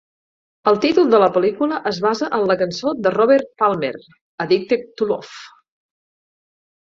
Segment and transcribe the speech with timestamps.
[0.69, 3.93] El títol de la pel·lícula es basa en la cançó de Robert Palmer
[4.47, 5.45] "Addicted to Love".